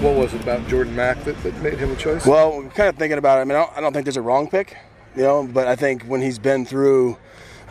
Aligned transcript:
was 0.00 0.34
it 0.34 0.42
about 0.42 0.66
Jordan 0.68 0.94
Mack 0.94 1.22
that, 1.24 1.40
that 1.42 1.54
made 1.60 1.78
him 1.78 1.90
a 1.90 1.96
choice? 1.96 2.24
Well, 2.26 2.58
we're 2.58 2.68
kind 2.70 2.88
of 2.88 2.96
thinking 2.96 3.18
about 3.18 3.38
it. 3.38 3.42
I 3.42 3.44
mean, 3.44 3.56
I 3.56 3.64
don't, 3.64 3.76
I 3.76 3.80
don't 3.80 3.92
think 3.92 4.04
there's 4.04 4.16
a 4.16 4.22
wrong 4.22 4.48
pick, 4.48 4.76
you 5.16 5.22
know, 5.22 5.46
but 5.46 5.66
I 5.66 5.76
think 5.76 6.04
when 6.04 6.20
he's 6.22 6.38
been 6.38 6.64
through 6.64 7.18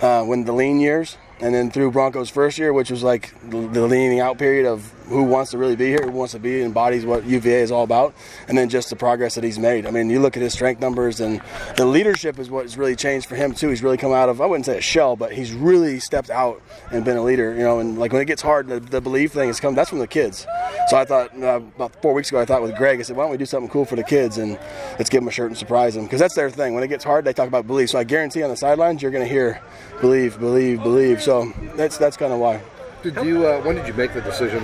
uh, 0.02 0.24
when 0.24 0.46
the 0.46 0.52
lean 0.52 0.80
years 0.80 1.18
and 1.40 1.54
then 1.54 1.72
through 1.72 1.92
Bronco's 1.92 2.30
first 2.30 2.58
year, 2.58 2.74
which 2.74 2.90
was 2.92 3.04
like 3.04 3.34
the, 3.50 3.68
the 3.68 3.88
leaning 3.88 4.20
out 4.20 4.38
period 4.38 4.66
of 4.66 4.94
who 5.08 5.24
wants 5.24 5.52
to 5.52 5.58
really 5.58 5.76
be 5.76 5.88
here, 5.88 6.04
who 6.04 6.12
wants 6.12 6.34
to 6.34 6.40
be, 6.40 6.62
embodies 6.62 7.06
what 7.06 7.26
UVA 7.26 7.62
is 7.62 7.72
all 7.72 7.84
about, 7.84 8.14
and 8.48 8.58
then 8.58 8.70
just 8.70 8.90
the 8.90 8.96
progress 8.96 9.36
that 9.36 9.44
he's 9.44 9.60
made. 9.60 9.86
I 9.86 9.92
mean, 9.92 10.10
you 10.10 10.20
look 10.20 10.36
at 10.38 10.44
his 10.44 10.54
strength 10.54 10.82
numbers, 10.82 11.20
and 11.20 11.42
the 11.76 11.86
leadership 11.86 12.40
is 12.40 12.50
what's 12.50 12.78
really 12.78 12.96
changed 12.96 13.28
for 13.28 13.36
him 13.36 13.54
too. 13.54 13.70
He's 13.70 13.84
really 13.84 13.98
come 13.98 14.12
out 14.12 14.30
of 14.30 14.42
I 14.42 14.46
wouldn't 14.46 14.66
say 14.66 14.78
a 14.78 14.82
shell, 14.82 15.16
but 15.16 15.32
he's 15.32 15.54
really 15.54 16.00
stepped 16.00 16.30
out 16.30 16.62
and 16.92 17.04
been 17.06 17.18
a 17.18 17.24
leader. 17.24 17.54
You 17.54 17.62
know, 17.62 17.80
and 17.80 17.98
like 17.98 18.12
when 18.14 18.22
it 18.22 18.26
gets 18.26 18.42
hard, 18.42 18.68
the, 18.68 18.80
the 18.80 19.02
belief 19.02 19.32
thing 19.32 19.48
has 19.48 19.60
come. 19.60 19.76
That's 19.76 19.90
from 19.90 20.00
the 20.00 20.08
kids. 20.08 20.46
So 20.88 20.98
I 20.98 21.06
thought 21.06 21.34
uh, 21.42 21.62
about 21.76 22.02
four 22.02 22.14
weeks 22.14 22.30
ago, 22.30 22.40
I 22.40 22.46
thought 22.46 22.62
with 22.62 22.76
Greg, 22.76 23.00
I 23.00 23.04
said, 23.04 23.16
why 23.16 23.24
don't 23.24 23.32
we 23.32 23.38
do 23.38 23.46
something 23.46 23.70
cool 23.70 23.86
for 23.86 23.96
the 23.96 24.04
kids 24.04 24.38
and 24.38 24.60
let's 24.98 25.10
give 25.10 25.22
them 25.22 25.28
a 25.28 25.32
shirt 25.32 25.48
and 25.48 25.58
surprise 25.58 25.96
them 25.96 26.06
because 26.06 26.20
that's 26.20 26.36
their 26.36 26.50
thing. 26.50 26.74
When 26.74 26.84
it 26.84 26.88
gets 26.88 27.04
hard, 27.04 27.26
they 27.26 27.34
talk 27.34 27.48
about 27.48 27.68
belief. 27.68 27.90
So 27.90 28.00
I 28.00 28.04
guarantee 28.04 28.44
on 28.44 28.50
the 28.50 28.58
sidelines, 28.58 29.02
you're 29.02 29.12
going 29.12 29.24
to 29.24 29.30
hear 29.30 29.62
believe, 30.02 30.40
believe, 30.40 30.84
believe. 30.84 31.22
So 31.22 31.52
that's 31.76 31.98
that's 31.98 32.18
kind 32.18 32.34
of 32.34 32.40
why. 32.40 32.62
Did 33.04 33.16
you? 33.26 33.48
Uh, 33.48 33.62
when 33.62 33.76
did 33.76 33.88
you 33.88 33.94
make 33.94 34.14
the 34.14 34.22
decision? 34.22 34.64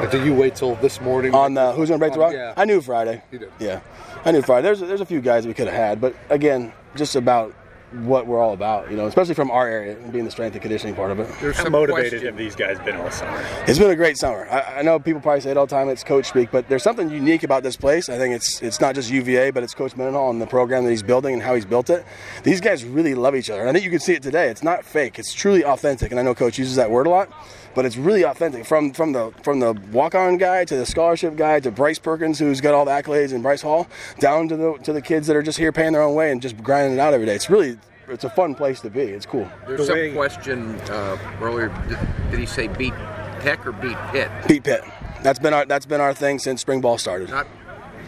Like, 0.00 0.10
did 0.10 0.24
you 0.24 0.34
wait 0.34 0.54
till 0.54 0.76
this 0.76 1.00
morning? 1.00 1.34
On 1.34 1.54
the 1.54 1.72
who's 1.72 1.88
going 1.88 1.98
to 1.98 2.02
break 2.02 2.12
the 2.12 2.20
rock? 2.20 2.32
Yeah. 2.32 2.54
I 2.56 2.64
knew 2.64 2.80
Friday. 2.80 3.22
You 3.30 3.38
did. 3.40 3.52
Yeah, 3.58 3.80
I 4.24 4.32
knew 4.32 4.42
Friday. 4.42 4.62
There's 4.62 4.80
there's 4.80 5.00
a 5.00 5.06
few 5.06 5.20
guys 5.20 5.46
we 5.46 5.54
could 5.54 5.66
have 5.68 5.76
had, 5.76 6.00
but 6.00 6.14
again, 6.30 6.72
just 6.96 7.14
about 7.16 7.54
what 7.92 8.26
we're 8.26 8.40
all 8.40 8.52
about, 8.52 8.90
you 8.90 8.96
know, 8.96 9.06
especially 9.06 9.34
from 9.34 9.50
our 9.50 9.68
area, 9.68 9.96
being 10.10 10.24
the 10.24 10.30
strength 10.30 10.54
and 10.54 10.62
conditioning 10.62 10.94
part 10.94 11.10
of 11.10 11.20
it. 11.20 11.28
There's 11.40 11.56
How 11.56 11.64
some 11.64 11.72
motivated 11.72 12.10
question. 12.10 12.26
have 12.26 12.36
these 12.36 12.54
guys 12.54 12.78
been 12.80 12.96
all 12.96 13.10
summer? 13.10 13.44
It's 13.66 13.78
been 13.78 13.90
a 13.90 13.96
great 13.96 14.18
summer. 14.18 14.46
I, 14.50 14.78
I 14.78 14.82
know 14.82 14.98
people 14.98 15.20
probably 15.20 15.40
say 15.40 15.50
it 15.50 15.56
all 15.56 15.66
the 15.66 15.74
time. 15.74 15.88
It's 15.88 16.04
coach 16.04 16.26
speak, 16.26 16.50
but 16.50 16.68
there's 16.68 16.82
something 16.82 17.10
unique 17.10 17.42
about 17.44 17.62
this 17.62 17.76
place. 17.76 18.08
I 18.08 18.18
think 18.18 18.34
it's 18.34 18.62
it's 18.62 18.80
not 18.80 18.94
just 18.94 19.10
UVA, 19.10 19.50
but 19.50 19.62
it's 19.62 19.74
Coach 19.74 19.96
Mendenhall 19.96 20.30
and 20.30 20.40
the 20.40 20.46
program 20.46 20.84
that 20.84 20.90
he's 20.90 21.02
building 21.02 21.34
and 21.34 21.42
how 21.42 21.54
he's 21.54 21.64
built 21.64 21.88
it. 21.90 22.04
These 22.42 22.60
guys 22.60 22.84
really 22.84 23.14
love 23.14 23.34
each 23.34 23.48
other. 23.50 23.60
And 23.60 23.70
I 23.70 23.72
think 23.72 23.84
you 23.84 23.90
can 23.90 24.00
see 24.00 24.14
it 24.14 24.22
today. 24.22 24.48
It's 24.48 24.62
not 24.62 24.84
fake. 24.84 25.18
It's 25.18 25.32
truly 25.32 25.64
authentic. 25.64 26.10
And 26.10 26.20
I 26.20 26.22
know 26.22 26.34
Coach 26.34 26.58
uses 26.58 26.76
that 26.76 26.90
word 26.90 27.06
a 27.06 27.10
lot, 27.10 27.32
but 27.74 27.84
it's 27.86 27.96
really 27.96 28.24
authentic. 28.24 28.66
From 28.66 28.92
from 28.92 29.12
the 29.12 29.32
from 29.42 29.60
the 29.60 29.72
walk-on 29.92 30.36
guy 30.36 30.64
to 30.66 30.76
the 30.76 30.86
scholarship 30.86 31.36
guy 31.36 31.60
to 31.60 31.70
Bryce 31.70 31.98
Perkins, 31.98 32.38
who's 32.38 32.60
got 32.60 32.74
all 32.74 32.84
the 32.84 32.90
accolades, 32.90 33.32
and 33.32 33.42
Bryce 33.42 33.62
Hall, 33.62 33.86
down 34.18 34.48
to 34.48 34.56
the 34.56 34.74
to 34.82 34.92
the 34.92 35.00
kids 35.02 35.26
that 35.26 35.36
are 35.36 35.42
just 35.42 35.58
here 35.58 35.72
paying 35.72 35.92
their 35.92 36.02
own 36.02 36.14
way 36.14 36.30
and 36.30 36.42
just 36.42 36.62
grinding 36.62 36.94
it 36.94 37.00
out 37.00 37.14
every 37.14 37.26
day. 37.26 37.34
It's 37.34 37.48
really 37.48 37.77
it's 38.08 38.24
a 38.24 38.30
fun 38.30 38.54
place 38.54 38.80
to 38.80 38.90
be. 38.90 39.02
It's 39.02 39.26
cool. 39.26 39.48
There's 39.66 39.86
some 39.86 40.12
question 40.14 40.74
uh, 40.90 41.18
earlier. 41.40 41.68
Did, 41.88 41.98
did 42.30 42.40
he 42.40 42.46
say 42.46 42.68
beat 42.68 42.94
Tech 43.40 43.66
or 43.66 43.72
beat 43.72 43.96
Pitt? 44.10 44.30
Beat 44.46 44.64
Pitt. 44.64 44.82
That's 45.22 45.38
been 45.38 45.52
our 45.52 45.64
that's 45.66 45.86
been 45.86 46.00
our 46.00 46.14
thing 46.14 46.38
since 46.38 46.60
spring 46.60 46.80
ball 46.80 46.98
started. 46.98 47.30
Not 47.30 47.46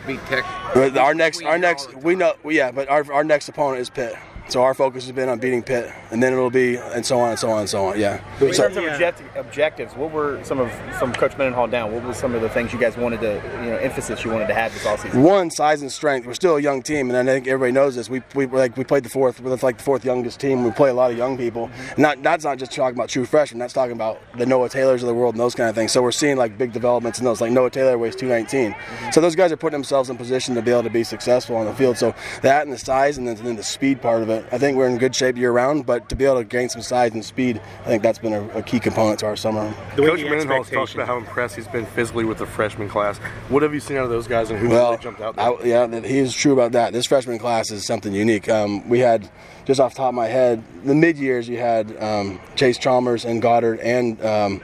beat 0.07 0.21
Tech. 0.27 0.45
Our 0.77 1.15
next, 1.15 1.43
our 1.43 1.59
next, 1.59 1.95
we 1.97 2.15
know, 2.15 2.35
yeah, 2.45 2.71
but 2.71 2.89
our, 2.89 3.11
our 3.13 3.25
next 3.25 3.49
opponent 3.49 3.81
is 3.81 3.91
Pitt. 3.91 4.15
So 4.51 4.63
our 4.63 4.75
focus 4.75 5.05
has 5.05 5.13
been 5.13 5.29
on 5.29 5.39
beating 5.39 5.63
Pitt, 5.63 5.93
and 6.11 6.21
then 6.21 6.33
it'll 6.33 6.51
be, 6.51 6.77
and 6.77 7.07
so 7.07 7.21
on 7.21 7.31
and 7.31 7.39
so 7.39 7.51
on 7.51 7.61
and 7.61 7.69
so 7.69 7.87
on. 7.87 8.01
Yeah. 8.01 8.21
In 8.41 8.53
So, 8.53 8.65
terms 8.65 8.77
of 8.77 8.85
object- 8.85 9.23
objectives, 9.37 9.95
what 9.95 10.11
were 10.11 10.43
some 10.43 10.59
of 10.59 10.73
from 10.99 11.13
Coach 11.13 11.39
Mendenhall 11.39 11.69
down? 11.69 11.93
What 11.93 12.03
were 12.05 12.13
some 12.13 12.35
of 12.35 12.43
the 12.43 12.49
things 12.49 12.73
you 12.73 12.79
guys 12.81 12.97
wanted 12.97 13.21
to, 13.21 13.35
you 13.63 13.71
know, 13.71 13.77
emphasis 13.77 14.25
you 14.25 14.31
wanted 14.33 14.49
to 14.49 14.55
have 14.55 14.73
this 14.75 14.83
offseason? 14.85 15.23
one 15.23 15.51
size 15.51 15.83
and 15.83 15.93
strength. 15.93 16.27
We're 16.27 16.35
still 16.35 16.57
a 16.57 16.61
young 16.61 16.83
team, 16.83 17.11
and 17.11 17.17
I 17.17 17.33
think 17.33 17.47
everybody 17.47 17.71
knows 17.73 17.95
this. 17.95 18.11
We 18.11 18.23
we 18.35 18.47
like 18.47 18.77
we 18.77 18.83
played 18.83 19.05
the 19.05 19.09
fourth, 19.09 19.41
we're 19.41 19.55
like 19.57 19.79
the 19.79 19.85
fourth 19.85 20.05
youngest 20.05 20.41
team. 20.41 20.65
We 20.65 20.73
play 20.73 20.91
a 20.91 20.95
lot 20.95 21.13
of 21.13 21.17
young 21.17 21.39
people. 21.39 21.69
Mm-hmm. 21.69 22.03
Not 22.03 22.23
that's 22.23 22.45
not 22.45 22.59
just 22.59 22.73
talking 22.73 22.97
about 22.97 23.09
true 23.09 23.27
freshmen. 23.27 23.61
That's 23.61 23.73
talking 23.73 23.93
about 23.93 24.19
the 24.37 24.47
Noah 24.47 24.69
Taylors 24.69 25.03
of 25.03 25.07
the 25.07 25.15
world 25.15 25.35
and 25.35 25.41
those 25.41 25.55
kind 25.55 25.69
of 25.69 25.77
things. 25.77 25.93
So 25.93 26.03
we're 26.03 26.11
seeing 26.11 26.37
like 26.37 26.59
big 26.59 26.73
developments 26.73 27.21
in 27.21 27.25
those. 27.25 27.41
Like 27.41 27.53
Noah 27.53 27.71
Taylor 27.71 27.97
weighs 27.99 28.17
219. 28.17 28.73
Mm-hmm. 28.73 29.11
So 29.13 29.21
those 29.21 29.37
guys 29.37 29.53
are 29.53 29.57
putting 29.57 29.79
themselves 29.79 30.11
in 30.11 30.17
position 30.17 30.57
to 30.57 30.63
be 30.63 30.73
able 30.73 30.83
to 30.83 30.91
be 30.91 31.05
successful 31.05 31.55
on 31.55 31.67
the 31.67 31.75
field. 31.75 31.99
So 31.99 32.15
that 32.43 32.63
and 32.63 32.73
the 32.73 32.79
size 32.79 33.17
and 33.17 33.29
then, 33.29 33.37
and 33.37 33.47
then 33.47 33.57
the 33.57 33.63
speed 33.63 34.03
part 34.03 34.23
of 34.23 34.29
it. 34.31 34.40
I 34.53 34.59
think 34.59 34.77
we're 34.77 34.89
in 34.89 34.99
good 34.99 35.15
shape 35.15 35.37
year 35.37 35.53
round. 35.53 35.87
But 35.87 36.09
to 36.09 36.17
be 36.17 36.25
able 36.25 36.39
to 36.39 36.45
gain 36.45 36.69
some 36.69 36.83
size 36.83 37.13
and 37.13 37.25
speed, 37.25 37.61
I 37.83 37.85
think 37.85 38.03
that's 38.03 38.19
been 38.19 38.33
a, 38.33 38.49
a 38.51 38.63
key 38.63 38.81
component 38.81 39.19
to 39.21 39.27
our 39.27 39.37
summer. 39.37 39.69
The 39.97 40.03
Coach 40.03 40.21
the 40.21 40.29
Mendenhall's 40.31 40.71
talked 40.71 40.95
about 40.95 41.07
how 41.07 41.17
impressed 41.19 41.57
he's 41.57 41.69
been 41.69 41.87
physically 41.87 42.25
with 42.25 42.39
the 42.39 42.47
freshman 42.47 42.89
class. 42.89 43.19
What 43.49 43.63
have 43.63 43.75
you 43.75 43.81
seen 43.81 43.97
out 43.97 44.05
of 44.05 44.11
those 44.11 44.27
guys, 44.27 44.51
and 44.51 44.59
who 44.59 44.69
Well, 44.69 44.93
really 44.93 45.03
jumped 45.03 45.21
out 45.21 45.37
there? 45.37 45.45
I, 45.51 45.63
yeah, 45.65 45.87
that- 45.87 46.05
he 46.05 46.19
is 46.19 46.35
true 46.35 46.53
about 46.53 46.73
that. 46.73 46.93
This 46.93 47.07
freshman 47.07 47.39
class 47.39 47.71
is 47.71 47.85
something 47.87 48.13
unique. 48.13 48.49
Um, 48.49 48.89
we 48.89 48.99
had, 49.01 49.29
just 49.65 49.81
off 49.81 49.93
the 49.95 49.99
top 49.99 50.09
of 50.11 50.15
my 50.15 50.27
head, 50.29 50.63
the 50.85 50.95
mid 50.95 51.17
years 51.19 51.49
you 51.49 51.59
had 51.59 51.97
um, 52.03 52.41
Chase 52.57 52.79
Chalmers 52.79 53.25
and 53.25 53.41
Goddard 53.43 53.81
and 53.81 54.23
um, 54.25 54.61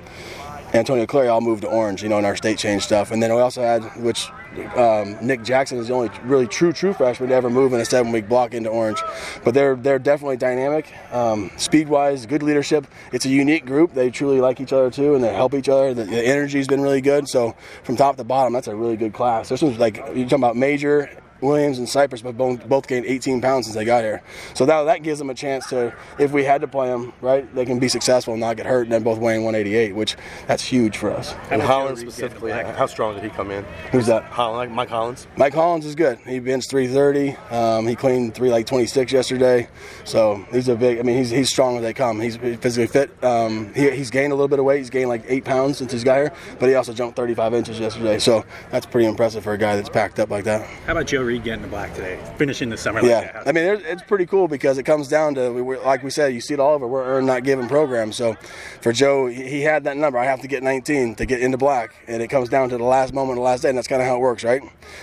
Antonio 0.76 1.06
Clary 1.06 1.28
all 1.28 1.41
moved 1.41 1.62
to 1.62 1.69
Orange, 1.69 2.03
you 2.03 2.09
know, 2.09 2.19
in 2.19 2.25
our 2.25 2.37
state 2.37 2.59
change 2.59 2.82
stuff. 2.82 3.10
And 3.10 3.22
then 3.22 3.34
we 3.34 3.41
also 3.41 3.62
had, 3.62 3.82
which 3.97 4.28
um, 4.76 5.16
Nick 5.20 5.42
Jackson 5.42 5.78
is 5.78 5.88
the 5.88 5.94
only 5.94 6.10
really 6.25 6.47
true 6.47 6.72
true 6.72 6.92
freshman 6.92 7.28
to 7.28 7.34
ever 7.34 7.50
move 7.50 7.72
in 7.72 7.81
a 7.81 7.84
seven 7.84 8.12
week 8.12 8.28
block 8.28 8.54
into 8.54 8.70
Orange. 8.70 9.03
But 9.44 9.54
they're 9.54 9.76
they're 9.76 9.98
definitely 9.98 10.37
dynamic, 10.37 10.92
um, 11.12 11.50
speed 11.56 11.88
wise, 11.88 12.26
good 12.26 12.42
leadership. 12.42 12.87
It's 13.12 13.25
a 13.26 13.28
unique 13.28 13.66
group. 13.66 13.94
They 13.94 14.10
truly 14.10 14.41
like 14.41 14.60
each 14.60 14.72
other 14.72 14.91
too, 14.91 15.14
and 15.14 15.22
they 15.22 15.34
help 15.34 15.54
each 15.54 15.69
other. 15.69 15.94
The, 15.94 16.04
the 16.04 16.26
energy's 16.26 16.66
been 16.66 16.81
really 16.81 17.00
good. 17.00 17.28
So 17.28 17.54
from 17.82 17.97
top 17.97 18.16
to 18.16 18.25
bottom, 18.25 18.53
that's 18.53 18.69
a 18.69 18.76
really 18.76 18.97
good 18.97 19.12
class. 19.12 19.48
This 19.48 19.62
one's 19.62 19.78
like 19.78 19.97
you're 19.97 20.25
talking 20.25 20.38
about 20.38 20.56
major. 20.56 21.10
Williams 21.41 21.79
and 21.79 21.89
Cypress 21.89 22.23
both, 22.23 22.69
both 22.69 22.87
gained 22.87 23.07
18 23.07 23.41
pounds 23.41 23.67
since 23.67 23.77
they 23.77 23.85
got 23.85 24.03
here. 24.03 24.23
So 24.55 24.67
that, 24.67 24.85
that 24.85 25.03
gives 25.03 25.19
them 25.19 25.31
a 25.31 25.35
chance 25.35 25.67
to, 25.71 25.95
if 26.19 26.33
we 26.33 26.45
had 26.45 26.61
to 26.63 26.69
play 26.69 26.89
them, 26.89 27.13
right, 27.21 27.53
they 27.55 27.65
can 27.65 27.79
be 27.79 27.89
successful 27.89 28.35
and 28.35 28.41
not 28.41 28.57
get 28.57 28.67
hurt 28.67 28.83
and 28.83 28.93
then 28.93 29.03
both 29.03 29.19
weighing 29.19 29.45
188, 29.45 29.95
which 29.95 30.17
that's 30.47 30.63
huge 30.63 30.97
for 30.97 31.11
us. 31.11 31.35
and 31.51 31.63
Holland 31.63 31.99
specifically, 31.99 32.53
how 32.53 32.87
strong 32.87 33.15
did 33.15 33.25
he 33.25 33.31
come 33.31 33.51
in? 33.51 33.65
Who's 33.93 34.07
that? 34.07 34.25
Holland, 34.25 34.73
Mike 34.73 34.89
Hollins. 34.89 35.27
Mike 35.37 35.55
Hollins 35.55 35.87
is 35.87 35.95
good. 35.95 36.19
He 36.27 36.39
benched 36.39 36.71
330. 36.71 37.37
Um, 37.55 37.87
he 37.87 37.95
cleaned 37.95 38.35
three 38.35 38.51
like 38.51 38.67
26 38.67 39.13
yesterday. 39.13 39.69
So 40.05 40.45
he's 40.53 40.69
a 40.69 40.77
big. 40.77 40.99
I 40.99 41.03
mean, 41.03 41.17
he's 41.17 41.31
he's 41.31 41.49
strong 41.49 41.77
as 41.77 41.83
they 41.83 41.93
come. 41.93 42.21
He's 42.21 42.37
physically 42.37 42.87
fit. 42.87 43.11
Um, 43.25 43.73
he, 43.75 43.91
he's 43.91 44.11
gained 44.11 44.33
a 44.33 44.37
little 44.37 44.49
bit 44.49 44.59
of 44.59 44.65
weight. 44.65 44.79
He's 44.79 44.91
gained 44.91 45.09
like 45.09 45.25
eight 45.29 45.45
pounds 45.45 45.79
since 45.79 45.93
he's 45.93 46.05
got 46.05 46.17
here. 46.17 46.33
But 46.59 46.69
he 46.69 46.75
also 46.75 46.93
jumped 46.93 47.17
35 47.17 47.55
inches 47.55 47.79
yesterday. 47.81 48.19
So 48.19 48.45
that's 48.71 48.87
pretty 48.87 49.07
impressive 49.07 49.45
for 49.45 49.53
a 49.53 49.59
guy 49.59 49.77
that's 49.77 49.89
packed 49.89 50.19
up 50.19 50.31
like 50.31 50.45
that. 50.45 50.67
How 50.87 50.93
about 50.93 51.07
Joe 51.07 51.23
Reed 51.26 51.44
getting 51.44 51.62
the 51.62 51.69
black 51.69 51.92
today, 51.94 52.19
finishing 52.38 52.70
the 52.70 52.76
summer 52.76 53.00
Yeah, 53.04 53.19
like 53.19 53.32
that? 53.32 53.48
I 53.48 53.53
mean, 53.53 53.64
there's- 53.64 53.82
it's 53.87 54.03
pretty 54.03 54.25
cool 54.26 54.48
because 54.48 54.78
it 54.78 54.84
comes 54.84 55.09
down 55.09 55.34
to, 55.34 55.50
we 55.53 55.60
we're, 55.62 55.78
like 55.84 56.03
we 56.03 56.10
said, 56.10 56.32
you 56.32 56.41
see 56.41 56.54
it 56.54 56.60
all 56.60 56.72
over. 56.75 56.87
We're 56.87 57.04
earn 57.04 57.26
not 57.26 57.44
given 57.44 57.69
program. 57.69 58.12
So 58.12 58.34
for 58.81 58.92
Joe, 58.92 59.26
he 59.26 59.47
he 59.56 59.62
had 59.62 59.84
that 59.84 59.97
number. 59.97 60.19
I 60.19 60.25
have 60.25 60.41
to 60.42 60.48
get 60.48 60.62
19 60.62 61.14
to 61.16 61.26
get 61.26 61.41
into 61.41 61.59
black, 61.59 61.94
and 62.06 62.22
it 62.22 62.28
comes 62.28 62.48
down 62.48 62.69
to 62.70 62.78
the 62.78 62.84
last 62.84 63.12
moment, 63.12 63.32
of 63.32 63.37
the 63.37 63.42
last 63.42 63.62
day, 63.62 63.69
and 63.69 63.76
that's 63.78 63.88
kind 63.88 64.00
of 64.00 64.09
how 64.09 64.16
it 64.16 64.20
works, 64.20 64.44
right? 64.44 64.62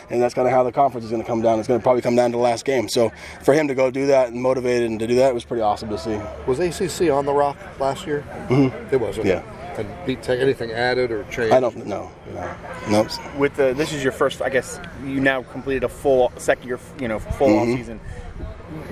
And 0.09 0.22
that's 0.22 0.34
kind 0.34 0.47
of 0.47 0.53
how 0.53 0.63
the 0.63 0.72
conference 0.72 1.06
is 1.06 1.11
going 1.11 1.22
to 1.22 1.28
come 1.28 1.41
down. 1.41 1.59
It's 1.59 1.67
going 1.67 1.79
to 1.79 1.84
probably 1.84 2.01
come 2.01 2.16
down 2.16 2.31
to 2.31 2.38
the 2.38 2.44
last 2.44 2.66
game. 2.66 2.88
So 2.88 3.11
for 3.44 3.53
him 3.53 3.67
to 3.67 3.75
go 3.75 3.91
do 3.91 4.07
that 4.07 4.29
and 4.29 4.41
motivated 4.41 4.90
and 4.90 5.00
to 5.00 5.07
do 5.07 5.16
that 5.16 5.34
was 5.34 5.44
pretty 5.45 5.61
awesome 5.61 5.90
to 5.90 5.97
see. 5.97 6.19
Was 6.47 6.59
ACC 6.59 7.09
on 7.11 7.25
the 7.25 7.34
rock 7.34 7.57
last 7.79 8.07
year? 8.07 8.23
Mm-hmm. 8.50 8.94
It 8.94 9.00
wasn't. 9.01 9.25
Yeah. 9.28 9.41
And 9.78 9.88
beat 10.06 10.22
Tech. 10.22 10.39
Anything 10.39 10.72
added 10.72 11.11
or 11.11 11.23
changed? 11.25 11.53
I 11.53 11.59
don't 11.59 11.85
know. 11.85 12.11
No, 12.34 12.56
nope. 12.89 13.07
With 13.38 13.56
the, 13.56 13.73
this 13.73 13.91
is 13.94 14.03
your 14.03 14.11
first, 14.11 14.41
I 14.41 14.50
guess 14.50 14.79
you 15.06 15.19
now 15.19 15.44
completed 15.44 15.84
a 15.84 15.90
full 15.90 16.31
second 16.37 16.67
year, 16.67 16.79
you 16.99 17.08
know, 17.08 17.20
full 17.20 17.47
Mm-hmm. 17.49 17.81
offseason. 17.91 17.99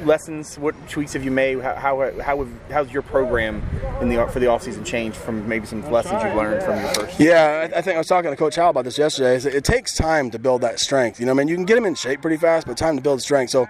Lessons, 0.04 0.58
what 0.60 0.76
tweaks 0.90 1.14
have 1.14 1.24
you 1.24 1.32
made? 1.32 1.60
How 1.60 1.76
how, 1.76 2.22
how 2.22 2.38
have, 2.44 2.50
how's 2.70 2.92
your 2.92 3.02
program 3.02 3.64
in 4.00 4.10
the 4.10 4.28
for 4.28 4.40
the 4.40 4.46
offseason 4.46 4.86
changed 4.86 5.18
from 5.18 5.48
maybe 5.48 5.66
some 5.66 5.90
lessons 5.92 6.24
you've 6.24 6.36
learned 6.36 6.64
from 6.64 6.80
your 6.80 6.94
first? 6.94 7.20
Yeah, 7.20 7.70
I, 7.74 7.78
I 7.78 7.82
think 7.82 7.96
I 7.96 7.98
was 7.98 8.08
talking 8.08 8.30
to 8.30 8.38
Coach 8.38 8.56
Howell 8.56 8.72
about 8.72 8.86
this 8.86 8.98
yesterday. 8.98 9.36
Is 9.36 9.46
It 9.46 9.64
takes 9.64 9.96
time 9.96 10.30
to 10.32 10.40
build 10.40 10.62
that 10.62 10.80
strength. 10.80 11.20
You 11.20 11.26
know, 11.26 11.32
I 11.32 11.36
mean, 11.36 11.48
you 11.48 11.56
can 11.56 11.66
get 11.66 11.76
them 11.76 11.86
in 11.86 11.96
shape 11.96 12.22
pretty 12.22 12.38
fast, 12.38 12.68
but 12.68 12.78
time 12.78 12.96
to 12.96 13.02
build 13.02 13.22
strength. 13.22 13.50
So, 13.50 13.68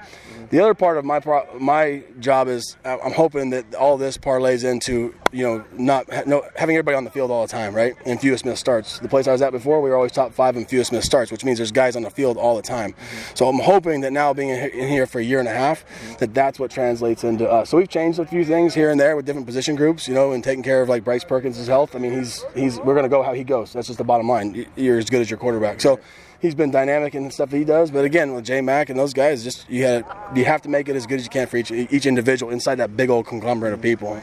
the 0.50 0.60
other 0.60 0.74
part 0.74 0.98
of 0.98 1.06
my 1.06 1.22
pro- 1.22 1.48
my 1.58 2.04
job 2.20 2.50
is 2.50 2.76
I'm 2.84 3.14
hoping 3.14 3.52
that 3.52 3.74
all 3.76 3.98
this 3.98 4.18
parlays 4.18 4.70
into 4.70 5.16
you 5.32 5.44
know 5.44 5.66
not 5.78 6.08
no, 6.28 6.44
having 6.58 6.76
everybody 6.76 6.98
on 6.98 7.06
the 7.06 7.12
field 7.12 7.32
all 7.32 7.46
the 7.46 7.52
time, 7.52 7.74
right? 7.74 7.96
And 8.06 8.20
fewest 8.20 8.44
missed 8.44 8.60
starts. 8.60 9.00
The 9.00 9.08
place 9.08 9.28
I 9.28 9.32
was 9.32 9.42
at 9.42 9.52
before, 9.52 9.82
we 9.82 9.90
were 9.90 9.96
always 9.96 10.12
top 10.12 10.34
five 10.34 10.58
in 10.58 10.66
fewest 10.66 10.92
missed 10.92 11.06
starts, 11.06 11.32
which 11.32 11.46
means 11.46 11.58
there's 11.58 11.72
guys 11.72 11.96
on 11.96 12.04
the 12.04 12.10
field 12.10 12.38
all 12.38 12.56
the 12.56 12.62
time. 12.62 12.92
Mm-hmm. 12.92 13.36
So 13.36 13.48
I'm 13.48 13.60
hoping 13.60 14.02
that 14.02 14.12
now 14.12 14.34
being 14.34 14.50
in 14.50 14.72
in 14.72 14.90
here 14.90 15.08
for 15.08 15.20
a 15.20 15.24
year 15.24 15.40
and 15.40 15.48
a 15.48 15.54
half, 15.54 15.71
that 16.20 16.34
that's 16.34 16.60
what 16.60 16.72
translates 16.72 17.24
into 17.24 17.50
us. 17.50 17.70
So 17.70 17.78
we've 17.78 17.90
changed 17.90 18.20
a 18.20 18.26
few 18.26 18.46
things 18.46 18.74
here 18.74 18.90
and 18.90 19.00
there 19.00 19.16
with 19.16 19.26
different 19.26 19.48
position 19.48 19.76
groups, 19.76 20.08
you 20.08 20.14
know, 20.14 20.32
and 20.32 20.44
taking 20.44 20.64
care 20.64 20.82
of 20.82 20.90
like 20.90 21.04
Bryce 21.04 21.24
Perkins' 21.24 21.68
health. 21.68 21.96
I 21.96 22.00
mean, 22.00 22.14
he's 22.14 22.46
he's 22.56 22.80
we're 22.80 22.96
gonna 22.96 23.10
go 23.10 23.24
how 23.24 23.34
he 23.34 23.44
goes. 23.44 23.74
That's 23.74 23.88
just 23.88 23.98
the 23.98 24.04
bottom 24.04 24.28
line. 24.28 24.66
You're 24.76 24.98
as 24.98 25.10
good 25.10 25.22
as 25.22 25.30
your 25.30 25.40
quarterback. 25.40 25.82
So 25.82 26.00
he's 26.42 26.56
been 26.56 26.72
dynamic 26.72 27.16
in 27.16 27.26
the 27.26 27.32
stuff 27.32 27.50
that 27.52 27.58
he 27.58 27.64
does. 27.64 27.92
But 27.92 28.06
again, 28.06 28.34
with 28.34 28.46
J 28.46 28.62
Mack 28.62 28.90
and 28.90 29.00
those 29.00 29.14
guys, 29.14 29.44
just 29.44 29.70
you 29.70 29.84
had 29.84 30.06
you 30.36 30.46
have 30.46 30.62
to 30.64 30.70
make 30.70 30.90
it 30.90 30.96
as 30.96 31.06
good 31.06 31.20
as 31.20 31.24
you 31.24 31.30
can 31.30 31.48
for 31.48 31.58
each 31.58 31.72
each 31.72 32.06
individual 32.06 32.52
inside 32.52 32.76
that 32.76 32.98
big 32.98 33.10
old 33.10 33.26
conglomerate 33.26 33.74
of 33.74 33.82
people. 33.82 34.20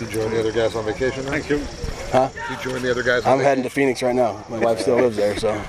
You 0.00 0.06
join 0.06 0.30
the 0.30 0.40
other 0.40 0.52
guys 0.52 0.76
on 0.76 0.84
vacation? 0.84 1.24
Now? 1.24 1.32
Thank 1.32 1.50
you. 1.50 1.58
Huh? 2.12 2.30
You 2.50 2.70
join 2.70 2.82
the 2.82 2.90
other 2.90 3.02
guys. 3.02 3.24
On 3.24 3.38
I'm 3.38 3.44
heading 3.44 3.64
to 3.64 3.70
Phoenix 3.70 4.02
right 4.02 4.14
now. 4.14 4.44
My 4.48 4.58
wife 4.58 4.80
still 4.80 4.96
lives 4.96 5.16
there, 5.16 5.36
so 5.36 5.60